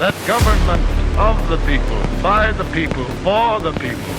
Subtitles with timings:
[0.00, 0.81] That government
[1.17, 4.13] of the people, by the people, for the people.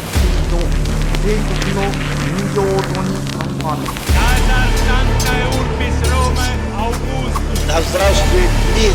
[1.23, 3.77] 全国の民情党に参加
[4.13, 7.41] Гражданская урпись Ромы Аугуст.
[7.69, 8.93] Да здравствует мир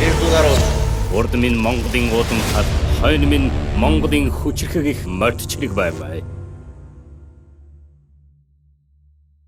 [0.00, 0.74] между народами.
[1.14, 2.66] Урд минь Монголын уудам хад,
[3.00, 5.06] хойно минь Монголын хүчрхэг их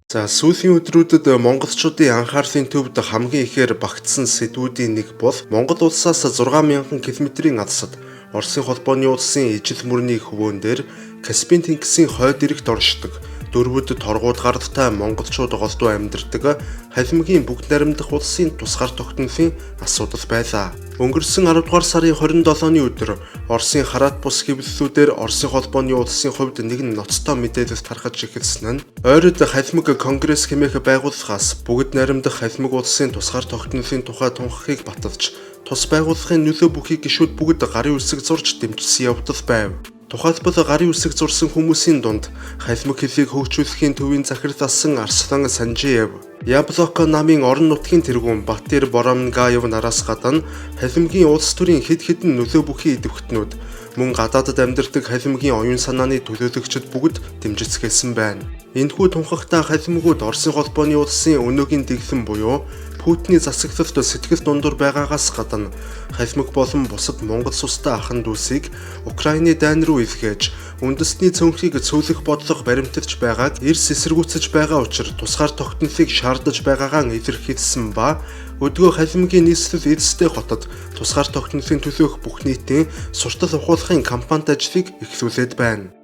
[0.09, 7.05] За сүүлийн өдрүүдэд монголчуудын анхаарлын төвд хамгийн ихээр багтсан сэдвүүдийн нэг бол Монгол улсаас 6000
[7.05, 7.93] км-ийн алсад
[8.33, 10.89] Оросын холбооны улсын ижил мөрний хөвөөн дээр
[11.21, 13.21] Каспийн тэнгисийн хойд эрэгт оршдог
[13.53, 16.57] дөрвөд торгууд гардтай монголчууд голдуу амьдардаг
[16.97, 19.53] халимгийн бүгд найрамдах улсын тусгаар тогтнолын
[19.85, 20.73] асуудал байлаа.
[20.99, 23.11] Өнгөрсөн 10 дугаар сарын 27-ны өдөр
[23.47, 29.39] Оросын хараат бус хэвлэлүүдээр Оросын холбооны улсын хувьд нэгэн ноцтой мэдээлэл тархаж эхэлсэн нь ойрод
[29.39, 36.43] халимаг конгресс хэмээх байгууллагаас бүгд найрамдах халимаг улсын тусгаар тогтнолын тухай тунхаглахыг баталж тус байгууллагын
[36.43, 39.98] нөлөө бүхий гишүүд бүгд гарын үсэг зурж дэмжсэн явдал байв.
[40.09, 46.09] Тухайлбал гарын үсэг зурсан хүмүүсийн дунд халимаг хэлийг хөгжүүлэхийн төвийн захирал асан Арслан Санжиев,
[46.49, 50.41] Яблоко намын орон нутгийн тэргүүн Батэр Боромгаев нараас гадна
[50.81, 53.53] халимгийн улс төрийн хэд хэдэн нөлөө бүхий идэвхтнүүд
[54.01, 58.49] мөн гадаадд амьдардаг халимгийн оюун санааны төлөөлөгчд бүгд дэмжицгээсэн байна.
[58.73, 62.65] Энэхүү тунхагтай халимгууд Оросын холбооны улсын өнөөгийн дэглэм буюу
[62.99, 65.71] Путиний засаглалт сэтгэл дундуур байгаагаас гадна
[66.13, 68.71] халимаг болон бусад Монгол сустай ахын дүүсийг
[69.07, 75.53] Украины дайн руу илгээж үндэсний цөөнхийг цөөлөх бодлого баримталж байгааг эрс эсэргүүцэж байгаа учраас тусгаар
[75.55, 78.23] тогтнолыг шаардаж байгаагаа илэрхийлсэн ба
[78.59, 80.67] өдгөө халимгийн нийслэл эзэстэй хотод
[80.99, 85.98] тусгаар тогтнолын төлөөх бүх нийтийн суртал ухуулахын кампанит ажлыг эхлүүлээд байна.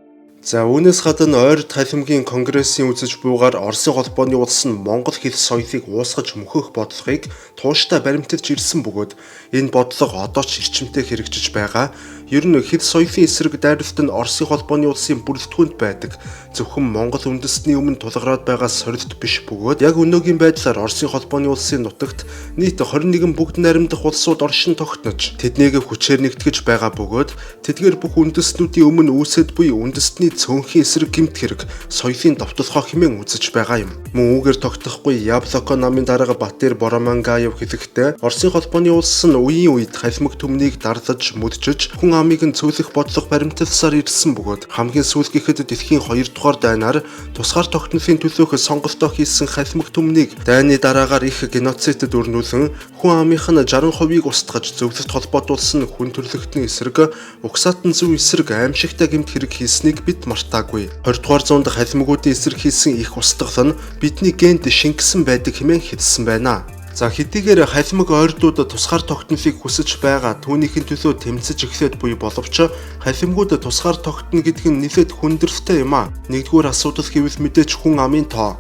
[0.45, 5.89] За үүнээс гадна ойрд халимгийн конгрессийн үзэж буугаар Оросын холбооны улс нь Монгол хэл соёлыг
[5.89, 9.17] уусгаж мөхөх бодлогыг тууштай баримталж ирсэн бөгөөд
[9.57, 11.97] энэ бодлого одоо ч эрчимтэй хэрэгжиж байгаа.
[12.33, 16.17] Ер нь хэл соёлын эсрэг дайралт нь Оросын холбооны улсын бүрэлдэхүүнд байдаг.
[16.57, 21.85] Зөвхөн Монгол үндэстний өмнө тулгараад байгаа сорилт биш бөгөөд яг өнөөгийн байдлаар Оросын холбооны улсын
[21.85, 22.25] нутагт
[22.57, 28.89] нийт 21 бүгд найрамдах улсууд оршин тогтнож тэднийг хүчээр нэгтгэж байгаа бөгөөд тэдгээр бүх үндэстнүүдийн
[28.89, 31.61] өмнө үүсэт буй үндэстний цөөнхийн эсрэг гэмт хэрэг
[31.93, 33.93] соёлын довтолгоо хэмээн үзэж байгаа юм.
[34.17, 39.93] Мөн үүгээр тогтохгүй Яблоко намын дарга Батэр Боромангаев хэлэхдээ Оросын холбооны улс нь үеийн үед
[39.93, 46.03] халимаг төмнийг дарлаж мүдчиж хүн амыг нь цөөлөх бодлого баримталсаар ирсэн бөгөөд хамгийн сүүлгийхэд дэлхийн
[46.03, 47.03] 2 дугаар дайнаар
[47.35, 53.61] тусгаар тогтнолын төлөөх сонголтоо хийсэн халимаг төмнийг дайны дараагаар их геноцидд өрнүүлэн хүн амынх нь
[53.61, 60.25] 60%-ийг устгаж зөвлөлт холбоотуулсан хүн төрлөختний эсрэг угсаатан зөв эсрэг аимшигтай гэмт хэрэг хийснийг бид
[60.31, 60.89] мартаагүй.
[61.05, 66.25] 20 дугаар зуунд халимгуудын эсрэг хийсэн их устгал нь бидний генд шингэсэн байдаг хэмээн хэлсэн
[66.25, 66.65] байна.
[66.95, 72.71] За хэдийгээр халимаг ойрдууд тусгаар тогтнолыг хүсэж байгаа түүнийхэн төлөө тэмцэж эхлээд буй боловч
[73.03, 76.15] халимгууд тусгаар тогтно гэдэг нь нэлээд хүндрэлтэй юм а.
[76.31, 78.55] Нэгдүгээр асуудал гэвэл мэдээч хүн амын тоо.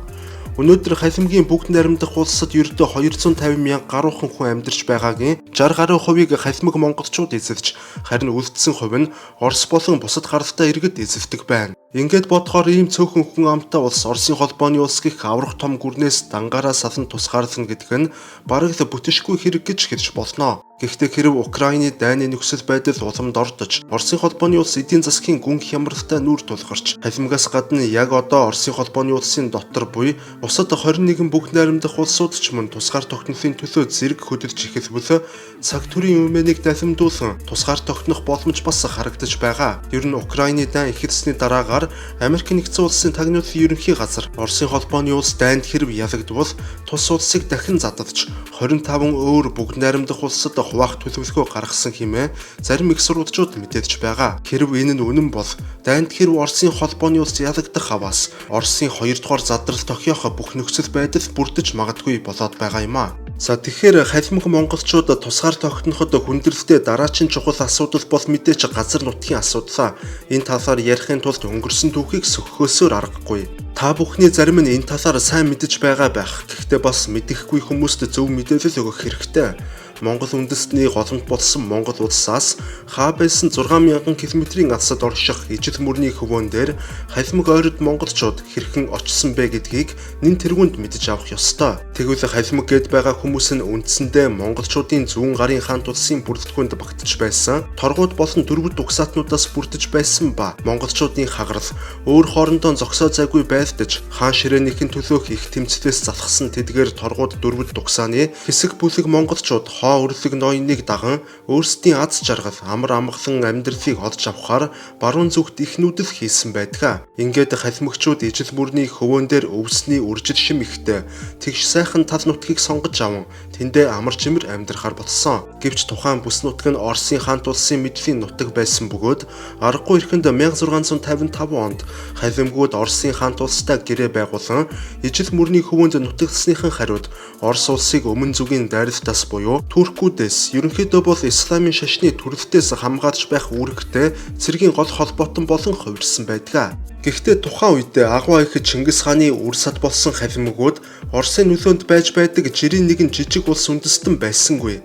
[0.54, 6.30] Өнөөдөр халимгийн бүгд найрамдах улсад ердөө 250 мянга гаруйхан хүн амьдарч байгаагийн 60 гаруй хувийг
[6.38, 7.74] халимаг монголчууд эзэлж
[8.06, 9.10] харин үлдсэн хувь нь
[9.42, 11.74] Орос болон бусад гаралтай иргэд эзэлдэг байна.
[11.90, 16.70] Ингээд бодохоор ийм цөөхөн хүн амтай улс Оросын холбооны улс гих аврах том гүрнээс дангаараа
[16.70, 18.10] салан тусгаарлана гэдэг нь
[18.46, 20.62] бараг л бүтэмшгүй хэрэг гэж хэлж болно.
[20.74, 26.18] Гэхдээ хэрв Украины дайны нөхцөл байдал уламд ордож Оросын холбооны улс эдийн засгийн гүн хямралтай
[26.18, 31.94] нүүр тулгарч халимгаас гадна яг одоо Оросын холбооны улсын дотор буй бусад 21 бүгд найрамдах
[31.94, 35.22] улсууд ч мөн тусгаар тогтнолын төлөө зэрэг хөдөлж эхэлбэл
[35.62, 39.78] цаг төрийн юмэнийг далимдуулан тусгаар тогтнох боломж бас харагдаж байгаа.
[39.94, 41.86] Ер нь Украины дайн эхэлсний дараагаар
[42.18, 46.50] Америк нэгдсэн улсын тагнуулын ерөнхий газар Оросын холбооны улс дайнд хэрв ялагдвал
[46.82, 48.26] тус улсыг дахин задалж
[48.58, 54.40] 25 өөр бүгд найрамдах улсад хуваах төлөвлөгөө гаргасан хэмээн зарим их сурвалжууд мэдээж байгаа.
[54.48, 55.48] Хэрв энэ нь үнэн бол
[55.84, 61.26] дайнд хэрв Оросын холбооны улс ялагдах аваас Оросын 2 дугаар задрал тохиох бүх нөхцөл байдал
[61.36, 63.12] бүрдэж магадгүй болоод байгаа юм а.
[63.34, 69.98] За тэгэхээр халимаг монголчууд тусгаар тогтноход хүндрэлтэй дараачин чухал асуудал бол мэдээч газар нутгийн асуудал.
[70.30, 73.50] Энэ талаар ярихын тулд өнгөрсөн түүхийг сөхөхөөсөөр аргагүй.
[73.74, 76.46] Та бүхний зарим нь энэ талаар сайн мэдэж байгаа байх.
[76.46, 79.58] Гэхдээ бас мэдэхгүй хүмүүст зөв мэдээлэл өгөх хэрэгтэй.
[80.00, 82.56] Монгол үндэстний голомт болсон Монгол улсаас
[82.88, 86.74] хаа байсан 6000 км-ийн алсад орших ижил мөрний хөвөн дээр
[87.12, 91.78] халимаг ойрод монголчууд хэрхэн очсон бэ гэдгийг нэн тэргуунд мэдэж авах ёстой.
[91.94, 97.62] Тэгвэл халимаг гээд байгаа хүмүүс нь үндсэндээ монголчуудын зүүн гарын хаант улсын бүрэлдэхүүнд багтж байсан
[97.78, 101.68] торгууд болон дөрвөд угсаатнуудаас бүрдэж байсан ба монголчуудын хагарал
[102.06, 108.32] өөр хоорондоо зогсоо зайгүй байлдаж хаан ширээнийхэн төлөөх их тэмцлээс залхсан тэдгээр торгууд дөрвөд угсааны
[108.46, 114.72] хэсэг бүлэг монголчууд тоо өрлөг ноёныг даган өөрсдийн аз жаргал амар амгалан амьдралыг олж авахаар
[114.96, 117.04] баруун зүгт их нүдэл хийсэн байдаг.
[117.20, 121.04] Ингээд халимгчууд ижил мөрний хөвөн дээр өвсний үржил шим ихтэй
[121.36, 125.44] тэгш сайхан тал нутгийг сонгож аван тэндээ амар чимэр амьдрахаар болсон.
[125.60, 129.28] Гэвч тухайн бүс нутаг нь Оросын хаант улсын мэдлийн нутаг байсан бөгөөд
[129.60, 131.84] аргагүй ихэнд 1655 онд
[132.16, 134.64] халимгууд Оросын хаант улстай гэрээ байгуулан
[135.04, 137.12] ижил мөрний хөвөнд нутагсныхан хариуд
[137.44, 144.14] Орос улсыг өмнө зүгийн дайралтаас буюу Туркүүдээс ерөнхийдөө бол исламын шашны төрөлтөөс хамгаалж байх үүрэгтэй
[144.38, 146.78] цэргийн гол холбоотон болон хувирсан байдаг.
[147.02, 150.78] Гэхдээ тухайн үед агуу их Чингис хааны үр сад болсон халимгууд
[151.10, 154.78] Оросын нөлөөнд байж байдаг жирийн нэгэн жижиг улс үндэстэн байсангүй.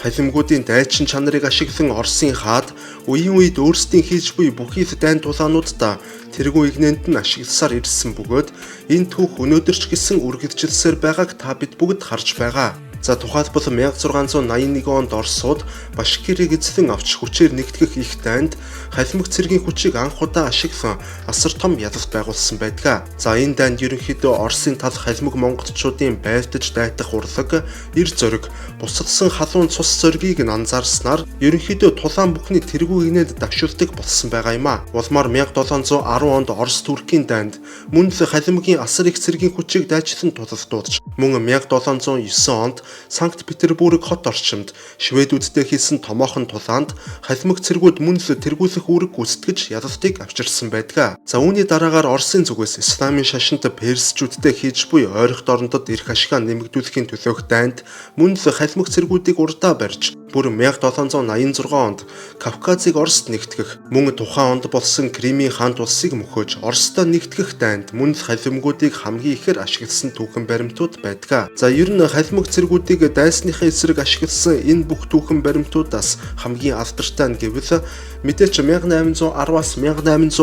[0.00, 2.72] Халимгуудын дайчин чанарыг ашиглан Оросын хаад
[3.04, 6.00] үеийн үед өөрсдийн хийж буй бүхий дайн тулаануудаа
[6.32, 8.48] тэргүй игнэнд нь ашигласаар ирсэн бөгөөд
[8.88, 12.72] энэ түүх өнөөдөр ч гэсэн үргэлжилсээр байгааг та бид бүгд харж байгаа.
[13.02, 15.64] За тухайлбал 1681 онд Оросууд
[15.96, 18.60] Башкирыг эзлэн авч хүчээр нэгтгэх их дайнд
[18.92, 23.08] халимаг цэргийн хүчийг анх удаа ашиглан асар том ялалт байгуулсан байдаг.
[23.16, 27.64] За энэ дайнд ерөнхийдөө Оросын тал халимаг монголчуудын байлдаж дайтах урлаг,
[27.96, 34.28] эр зориг, бусадсан халуун цус зоригийг нь анзаарснаар ерөнхийдөө тулаан бүхний тэргүй гинэд давшилдаг болсон
[34.28, 34.84] байгаа юм а.
[34.92, 37.56] Улмаар 1710 онд Орос Туркийн дайнд
[37.88, 44.26] мөн л халимгийн асар их цэргийн хүчийг дайчлан тулалдуулж мөн 1709 онд Санкт Петербург хот
[44.26, 51.18] орчимд шведүүдтэй хийсэн томоохон тулаанд халимаг цэргүүд мөн л тэргүүлэх үүрэг гүйцэтгэж ялалтыг авчирсан байдаг.
[51.26, 57.10] За үүний дараагаар Оросын зүгээс исламын шашинт персчүүдтэй хийж буй ойрох дорнодод эрх ашгаа нэмэгдүүлэхийн
[57.10, 57.82] төлөөх дайнд
[58.16, 62.06] мөн л халимаг цэргүүдийг урдаа барьж бүр 1786 онд
[62.38, 68.14] Кавказыг Оросд нэгтгэх мөн тухайн онд болсон Кримийн хаант улсыг мөхөж Оростой нэгтгэх дайнд мөн
[68.14, 71.50] л халимгуудыг хамгийн ихээр ашигласан түүхэн баримтууд байдаг.
[71.58, 72.46] За ер нь халимаг
[72.80, 77.84] цэргүүдийг дайсныхаа эсрэг ашигласан энэ бүх түүхэн баримтуудаас хамгийн алдартай нь гэвэл
[78.24, 80.40] мэдээч 1810-аас 1814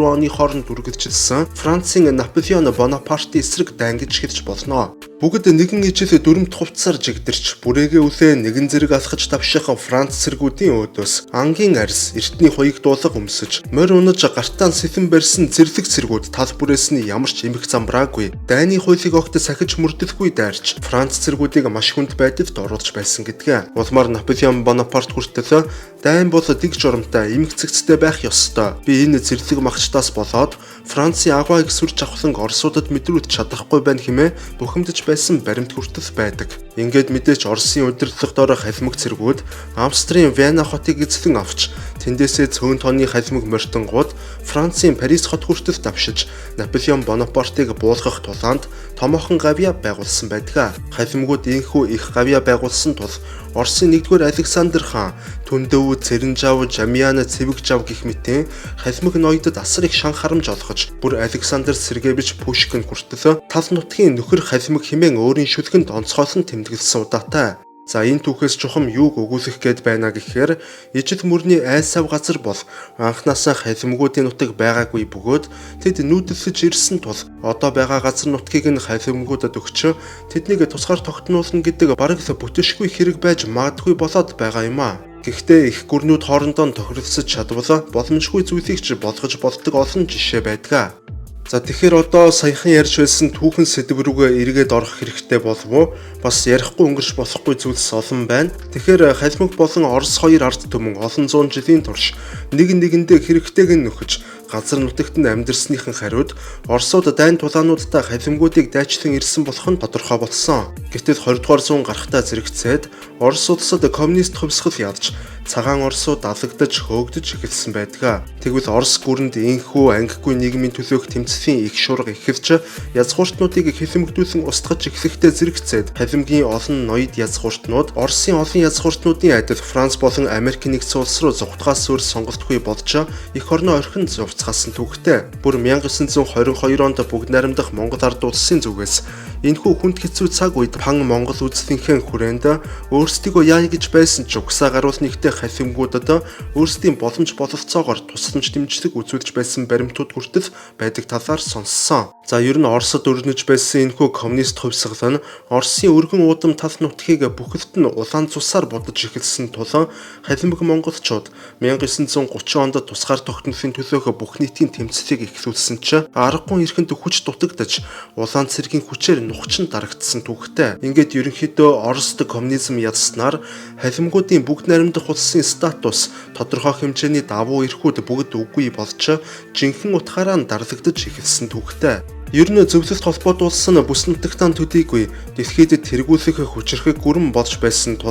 [0.00, 4.96] оны хооронд үргэлжилсэн Францын Наполеон Бонапартын эсрэг дайн гэж хэлж болно.
[5.14, 11.30] Бүгд нэгэн ижил дүрмт хувцсаар жигдэрч бүрээгээ үлээ нэгэн зэрэг алхаж давших Франц цэргүүдийн өөдөөс
[11.30, 16.98] ангийн арьс эртний хуйг дуулга өмсөж морь унаж гартаан сэхэн барьсан зэрлэг цэргүүд тал бүрээс
[16.98, 22.18] нь ямар ч эмх замбраагүй дайны хуулийг огт сахиж мөрдөлгүй дайрч Франц цэргүүдийг маш хүнд
[22.18, 23.78] байдалд оруулж байсан гэдгээ.
[23.78, 25.70] Улмаар Наполеон Бонапарт хүртэл
[26.02, 28.76] дайн бол дэг журамтай эмх цэгцтэй байх ёстой.
[28.82, 35.00] Би энэ зэрлэг магчтаас болоод Францын агуайг сүрж авахлан Оросуудад мэдрүүлж чадахгүй байна хэмээн бухимдаж
[35.06, 36.48] байсан баримт хүртэл байдаг.
[36.80, 39.44] Ингээд мэдээч Оросын удирдлага доор халимаг цэргүүд
[39.76, 41.70] Австрийн Вена хотыг эзлэн авч
[42.02, 44.10] тэндээсээ цөөн тооны халимаг мортонгууд
[44.44, 48.68] Францын Парис хот хүртэл давшиж Наполеон Бонапартыг буулгах тулаанд
[48.98, 50.76] томоохон гавья байгуулсан байдаг.
[50.92, 53.10] Халимгууд ийхүү их гавья байгуулсан тул
[53.54, 55.14] Оросын 1-р Александр хаан
[55.46, 58.46] Түндэв, Цэрэнжав, Жамиан, Цэвэгжав гэх мэтийн
[58.76, 64.42] халимаг ноёдод асар их шан харамж олгож бүр Александр Сергеевич Пушкин хүртэл тал нутгийн нөхөр
[64.42, 67.56] халимаг хэмээн өөрийн шүлгэнд онцгойлон тэмдэглэсэн удаатай.
[67.84, 70.56] За энэ түүхээс чухам юуг өгүүлэх гээд байна гэхээр
[70.96, 72.56] ижил мөрний айсав газар бол
[72.96, 75.44] анхнаасаа халимгуудын нутаг байгаагүй бөгөөд
[75.84, 79.92] тэд нүүдэлж ирсэн тул одоо байгаа газар нутгийг нь халимгуудад өгч
[80.32, 84.96] тэднийг тусгаар тогтнуулна гэдэг бараг л бүтэшгүй хэрэг байж магадгүй болоод байгаа юм а.
[85.24, 91.03] Гэхдээ их гүрнүүд хоорондоо тохиролцож чадвал боломжгүй зүйлийг ч болгож болдог олон жишээ байдаг.
[91.44, 95.92] За тэгэхээр одоо саяхан ярьж байсан түүхэн сэдв рүүгээ эргээд орох хэрэгтэй болов уу?
[96.24, 98.48] Бас ярихгүй өнгөрч болохгүй зүйлс олон байна.
[98.72, 102.16] Тэгэхээр халимаг болон Орос хоёр ард түмэн олон зуун жилийн турш
[102.48, 106.32] нэг нэгэндээ хэрэгтэйг нь нөхөж газар нутагт нь амьдэрснийхэн хариуд
[106.64, 110.72] Оросууд дайн тулаануудтай халимгуудыг дайчлан ирсэн болох нь тодорхой болсон.
[110.96, 112.88] Гэтэл 20 дугаар зуун гарахтаа зэрэгцээд
[113.20, 115.12] Орос улсад коммунист хувьсгал ядж
[115.44, 118.24] цагаан Оросууд алагдаж хөөгдөж эхэлсэн байдаг.
[118.40, 122.64] Тэгвэл Орос гүрэнд инхүү ангигүй нийгмийн төлөөх тэмцлийн их шуурга эхэлж
[122.96, 130.26] язгууртнуудыг хилэмгдүүлэн устгаж эхлэхдээ зэрэгцээд халимгийн олон ноёд язгууртнууд Оросын олон язгууртнуудын адил Франц болон
[130.26, 132.88] Америк нэгдсэн улс руу зүгтгаас өөр сонголтгүй болж
[133.36, 135.28] эх орноо орхин зувцгаасан түүхтэй.
[135.44, 139.04] Бүр 1922 онд бүгд найрамдах Монгол ард улсын зүгээс
[139.44, 144.72] Энэхүү хүнд хэцүү цаг үед пан Монгол үзлийнхээ хүрээнд өөрсдийгөө яа гэж байсан ч угсаа
[144.72, 146.24] гаруул нэгтэй халимгуудад
[146.56, 150.48] өөрсдийн боломж бололцоогоор тусламж дэмжлэг үзүүлж байсан баримтууд хүртэл
[150.80, 152.08] байдаг талаар сонссон.
[152.24, 155.22] За ер нь Оросд өрнөж байсан энэхүү коммунист хувьсгал нь
[155.52, 159.92] Оросын өргөн уудам тал нутгийг бүхэлд нь улаан цусаар будаж эхэлсэн тул
[160.24, 161.28] халимг монголчууд
[161.60, 162.32] 1930
[162.64, 167.84] онд тусгаар тогтнолын төлөөх бүх нийтийн тэмцлийг эхлүүлсэн ч аргагүй эрхэнд хүч дутагдж
[168.16, 170.78] улаан цэргийн хүчээр нухчин дарагдсан түүхтэй.
[170.86, 173.42] Ингээд ерөнхийдөө Оросд коммунизм ядснаар
[173.82, 179.18] халимгуудын бүгд найрамдах улсын статус тодорхой хэмжээний давуу эрхүүд бүгд үгүй болж
[179.50, 182.23] жинхэнэ утгаараа нь дарлагдаж эхэлсэн түүхтэй.
[182.34, 185.06] Ер нь зөвлөлт холбоотуулсан бүс нутагтаа төдийгүй
[185.38, 188.10] дэлхийд тэргүүлэх хүчрхэг гүрэн болж байсан тул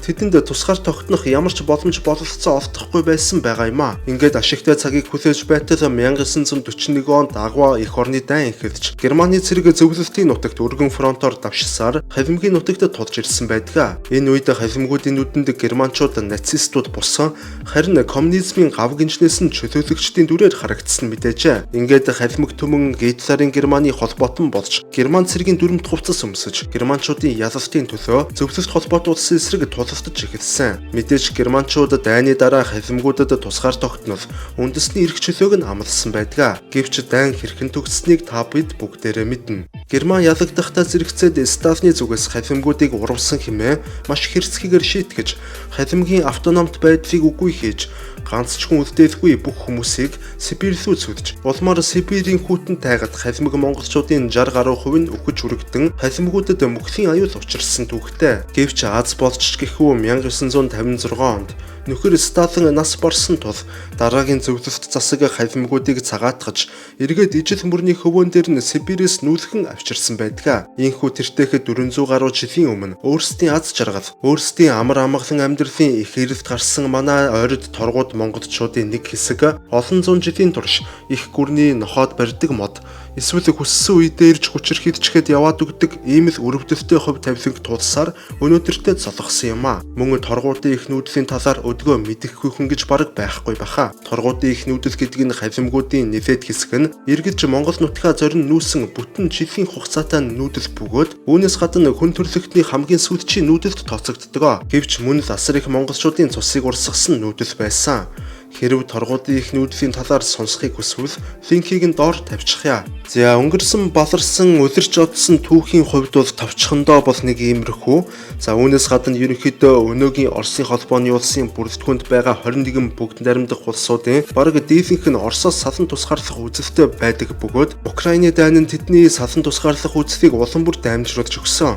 [0.00, 4.00] тэдэнд тусгаар тогтнох ямар ч боломж бололцоо олдохгүй байсан байгаа юм а.
[4.08, 10.32] Ингээд ашигтай цагийг хүлээж байтал 1941 онд Агва их орны дайн эхэлж Германы цэрэг зөвлөлтийн
[10.32, 14.00] нутагт өргөн фронтоор давшсаар халимгийн нутагт тулж ирсэн байдаг.
[14.08, 17.36] Энэ үед халимгуудын нүдэнд германчууд нацистууд бусан
[17.68, 21.76] харин коммунизмын гав гинжнээс нь чөлөөлөгчдийн дүрээр харагдсан мэдээжээ.
[21.76, 28.30] Ингээд халимг төмөн Гитлерийн Германы холбоотон болж Герман цэргийн дүрмд хувцас өмсөж Германчуудын ялалтын төлөө
[28.38, 30.94] зөвлөлт холбоотуулсан эсрэг тулалдаж эхэлсэн.
[30.94, 34.22] Мэдээж Германчууд дайны дараа халимгуудад тусгаар тогтнол
[34.62, 36.62] үндэсний эрх чөлөөг нь амласан байдаг.
[36.70, 39.66] Гэвч дайн хэрхэн төгсснийг та бид бүгдээрээ мэднэ.
[39.90, 45.34] Герман ялагдахтаа зэрэгцээд Сталины зүгээс халимгуудыг урвсан хэмээн маш хэрцгийгээр шийтгэж
[45.74, 47.90] халимгийн автономт байдлыг үгүй хийж
[48.28, 54.76] ганцчхан үлдээхгүй бүх хүмүүсийг Сибирь рүү цүдж улмаар Сибирийн хүйтэн тайгад халимг монголчуудын 60 гаруй
[54.76, 58.44] хувь нь өгөж үрэгдэн халимгуудад мөхлийн аюул учирсан түүхтэй.
[58.52, 61.56] Гэвч Аз болч гэхүү 1956 онд
[61.88, 63.56] нөхөр Сталин нас барсан тул
[63.96, 66.68] дараагийн зөвлөлт засаг халимгуудыг цагаатгаж
[67.00, 70.68] эргээд ижил мөрний хөвөн дээр нь Сибирээс нүүлхэн авчирсан байдаг.
[70.76, 76.44] Ийхүү тэртээхэд 400 гаруй жилийн өмнө өөрсдийн аз жаргал, өөрсдийн амар амгалан амьдралын их эрэлт
[76.44, 82.50] гарсан манай ойрд торгууд монголчуудын нэг хэсэг олон зуун жилийн турш их гүрний нохоод барьдаг
[82.50, 82.82] мод
[83.18, 89.58] эсвэл хүссэн үедээ ирж хүчрхийдчихэд яваад өгдөг ийм л өрөвдөлтөй хувь тавиланг тулсаар өнөөдөртөө золгосон
[89.58, 89.82] юм а.
[89.98, 93.90] Мөн торгуудын их нүүдлийн талаар өдгөө мэдэхгүй хүн гэж бараг байхгүй баха.
[94.06, 99.28] Торгуудын их нүүдэл гэдэг нь халимгуудын нэлээд хэсэг нь эргэлж Монгол нутгаа зорин нүүсэн бүтэн
[99.34, 104.64] жилийн хугацаатай нүүдэл бөгөөд үүнээс гадна хүн төрлөختний хамгийн сүүлчийн нүүдэлд тооцогддог.
[104.70, 108.06] Гэвч мөн л асар их монголчуудын цусыг урсгасан нүүдэл байсан.
[108.48, 112.82] Хэрв торгуудын их нүүдлийн талаар сонсохыг хүсвэл линкийг нь доор тавьчихъя.
[113.06, 117.98] За өнгөрсөн баларсан улирч одсон түүхийн хувьд бол товчхондоо бол нэг иймэрхүү.
[118.40, 124.58] За үүнээс гадна ерөнхийдөө өнөөгийн Оросын холбооны улсын бүрэлдэхүүнд байгаа 21 бүгд найрамдах улсуудын бараг
[124.64, 130.34] дийлэнх нь Оросоос салан тусгаарлах үзэлтэй байдаг бөгөөд Украины дайн нь тэдний салан тусгаарлах үзлийг
[130.34, 131.76] улам бүр даймжруулж өгсөн.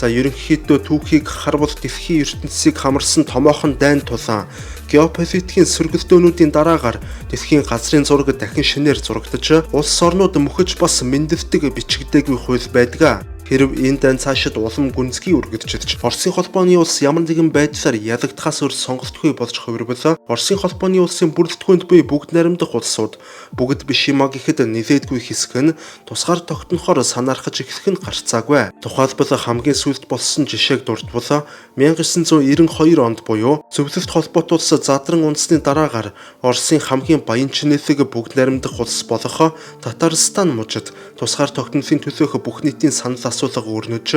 [0.00, 4.48] За ерөнхийдөө түүхийг харвал дэлхийн ертөнцийг хамарсан томоохон дайн тулаан
[4.88, 6.96] геополитикийн сөргөлдөөнүүдийн дараагаар
[7.28, 13.28] дэлхийн газрын зураг дахин шинээр зурагдаж улс орнууд мөхөж бас мэндэлдэг бичигдээгүй хууль байдаг.
[13.50, 18.70] Хэрв энэ дан цаашид улам гүнзгий үргэлжлэж Оросын холбооны улс ямар нэгэн байдлаар ялагдахаас өөр
[18.70, 23.18] сонголтгүй болж хувирвал Оросын холбооны улсын бүрэлдэхүүнд буй бүгд найрамдах улсууд
[23.58, 25.74] бүгд биш юма гэхэд нилээдгүй хэсэг нь
[26.06, 28.70] тусгаар тогтнохоор санаархаж эхлэх нь гарцаагүй.
[28.78, 31.42] Тухайлбал хамгийн сүүлд болсон жишээг дурдвал
[31.74, 39.02] 1992 онд буюу зөвлөлт холбоотуулсан задран үндэсний дараагаар Оросын хамгийн баян чинэлэг бүгд найрамдах улс
[39.02, 44.08] болох Татарстан мужид тусгаар тогтнолын төлөөх бүх нийтийн санал асуулга өрнөж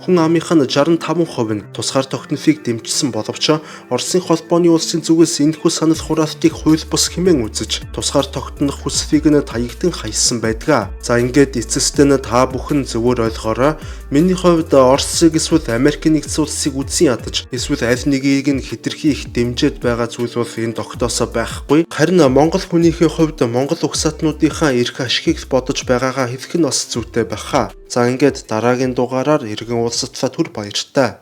[0.00, 3.60] хүн амынх нь 65% нь тусгаар тогтнолыг дэмжсэн боловч
[3.92, 9.36] Оросын холбооны улсын зүгээс энэхүү санал хураалтыг хууль бус хэмээн үзэж тусгаар тогтнох хүслийг нь
[9.44, 10.88] таягдан хайсан байдаг.
[11.04, 13.76] За ингээд эцэстээ нь та бүхэн зөвөр ойлгоорой.
[14.08, 19.28] Миний хувьд Оросыг эсвэл Америк нэгдсэн улсыг үзэн ядаж эсвэл аль нэгийг нь хэтэрхий их
[19.28, 21.84] дэмжиж байгаа зүйл бол энэ тогтоосоо байхгүй.
[21.90, 27.74] Харин Монгол хүнийхээ хувьд Монгол угсаатнуудынхаа эрх ашигыг бодож байгаагаа нь бас зүйтэй байх.
[27.90, 31.18] За ингээд дараагийн дугаараар иргэн улсатлаа түр баяртай.